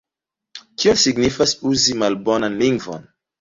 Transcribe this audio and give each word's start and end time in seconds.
Kion 0.83 0.97
signifas 1.01 1.53
uzi 1.73 1.97
malbonan 2.05 2.59
lingvon? 2.65 3.07